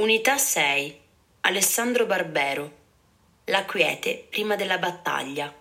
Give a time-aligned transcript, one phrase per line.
[0.00, 0.98] Unità 6.
[1.42, 2.72] Alessandro Barbero.
[3.44, 5.54] La quiete prima della battaglia.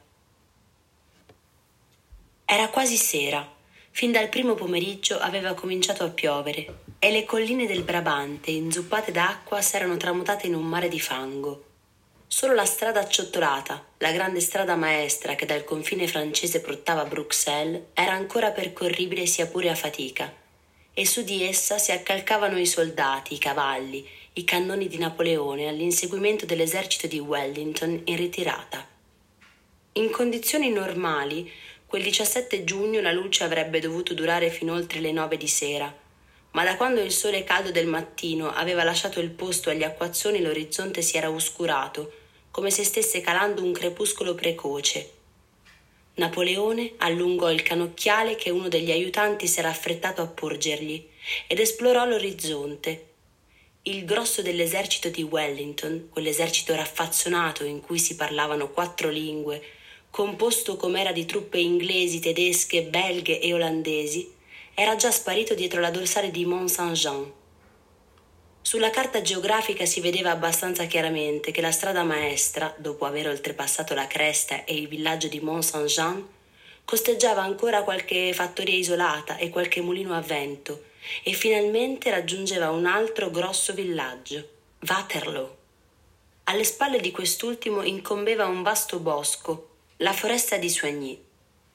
[2.45, 3.45] Era quasi sera.
[3.91, 9.61] Fin dal primo pomeriggio aveva cominciato a piovere e le colline del Brabante, inzuppate d'acqua,
[9.61, 11.65] s'erano tramutate in un mare di fango.
[12.25, 17.87] Solo la strada acciottolata, la grande strada maestra che dal confine francese portava a Bruxelles,
[17.93, 20.33] era ancora percorribile sia pure a fatica,
[20.93, 24.07] e su di essa si accalcavano i soldati, i cavalli,
[24.39, 28.87] i cannoni di Napoleone all'inseguimento dell'esercito di Wellington in ritirata.
[29.93, 31.51] In condizioni normali,
[31.85, 35.93] quel 17 giugno la luce avrebbe dovuto durare fin oltre le nove di sera,
[36.51, 41.01] ma da quando il sole caldo del mattino aveva lasciato il posto agli acquazzoni l'orizzonte
[41.01, 42.13] si era oscurato,
[42.49, 45.11] come se stesse calando un crepuscolo precoce.
[46.13, 51.05] Napoleone allungò il canocchiale che uno degli aiutanti s'era affrettato a porgergli
[51.45, 53.07] ed esplorò l'orizzonte
[53.89, 59.63] il grosso dell'esercito di Wellington, quell'esercito raffazzonato in cui si parlavano quattro lingue,
[60.11, 64.31] composto com'era di truppe inglesi, tedesche, belghe e olandesi,
[64.75, 67.31] era già sparito dietro la dorsale di Mont Saint-Jean.
[68.61, 74.05] Sulla carta geografica si vedeva abbastanza chiaramente che la strada maestra, dopo aver oltrepassato la
[74.05, 76.27] cresta e il villaggio di Mont Saint-Jean,
[76.89, 80.85] costeggiava ancora qualche fattoria isolata e qualche mulino a vento,
[81.21, 84.49] e finalmente raggiungeva un altro grosso villaggio,
[84.87, 85.57] Waterloo.
[86.45, 91.23] Alle spalle di quest'ultimo incombeva un vasto bosco, la foresta di Soigny,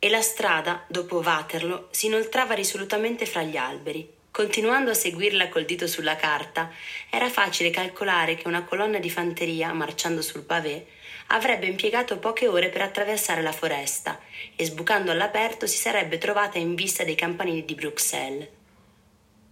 [0.00, 4.12] e la strada, dopo Waterloo, si inoltrava risolutamente fra gli alberi.
[4.34, 6.68] Continuando a seguirla col dito sulla carta,
[7.08, 10.86] era facile calcolare che una colonna di fanteria, marciando sul pavé,
[11.28, 14.18] avrebbe impiegato poche ore per attraversare la foresta
[14.56, 18.48] e sbucando all'aperto si sarebbe trovata in vista dei campanili di Bruxelles.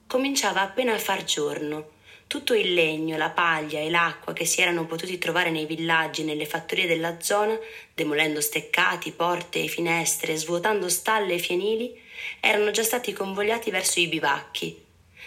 [0.09, 1.91] Cominciava appena a far giorno.
[2.27, 6.25] Tutto il legno, la paglia e l'acqua che si erano potuti trovare nei villaggi e
[6.25, 7.57] nelle fattorie della zona,
[7.95, 12.01] demolendo steccati, porte e finestre, svuotando stalle e fienili,
[12.41, 14.85] erano già stati convogliati verso i bivacchi.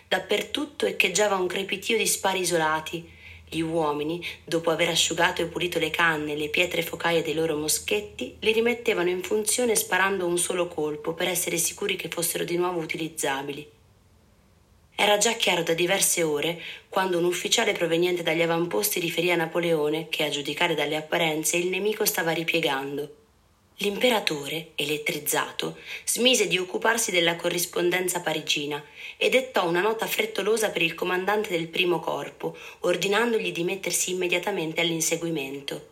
[0.08, 3.12] Dappertutto echeggiava un crepitio di spari isolati.
[3.48, 7.56] Gli uomini, dopo aver asciugato e pulito le canne e le pietre focaie dei loro
[7.56, 12.58] moschetti, li rimettevano in funzione sparando un solo colpo per essere sicuri che fossero di
[12.58, 13.74] nuovo utilizzabili.
[14.98, 20.08] Era già chiaro da diverse ore quando un ufficiale proveniente dagli avamposti riferì a Napoleone
[20.08, 23.25] che, a giudicare dalle apparenze, il nemico stava ripiegando.
[23.80, 28.82] L'imperatore, elettrizzato, smise di occuparsi della corrispondenza parigina
[29.18, 34.80] e dettò una nota frettolosa per il comandante del primo corpo, ordinandogli di mettersi immediatamente
[34.80, 35.88] all'inseguimento.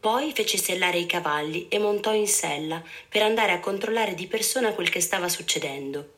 [0.00, 4.72] Poi fece sellare i cavalli e montò in sella per andare a controllare di persona
[4.72, 6.14] quel che stava succedendo.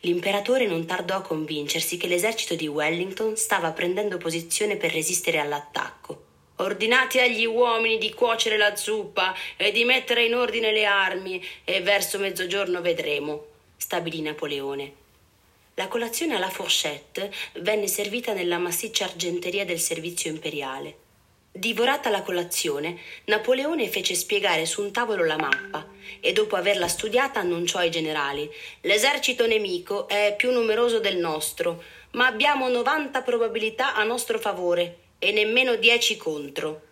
[0.00, 6.27] L'imperatore non tardò a convincersi che l'esercito di Wellington stava prendendo posizione per resistere all'attacco.
[6.60, 11.80] Ordinate agli uomini di cuocere la zuppa e di mettere in ordine le armi e
[11.82, 13.46] verso mezzogiorno vedremo,
[13.76, 14.92] stabilì Napoleone.
[15.74, 20.96] La colazione alla fourchette venne servita nella massiccia argenteria del servizio imperiale.
[21.52, 25.86] Divorata la colazione, Napoleone fece spiegare su un tavolo la mappa
[26.18, 32.26] e dopo averla studiata annunciò ai generali L'esercito nemico è più numeroso del nostro, ma
[32.26, 36.82] abbiamo 90 probabilità a nostro favore e nemmeno 10 contro.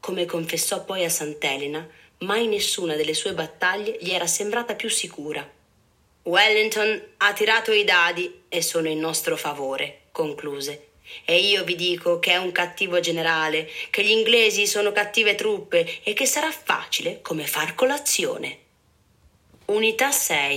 [0.00, 1.86] Come confessò poi a Sant'Elena,
[2.18, 5.48] mai nessuna delle sue battaglie gli era sembrata più sicura.
[6.22, 10.88] Wellington ha tirato i dadi e sono in nostro favore, concluse.
[11.24, 16.02] E io vi dico che è un cattivo generale, che gli inglesi sono cattive truppe
[16.02, 18.58] e che sarà facile come far colazione.
[19.66, 20.56] Unità 6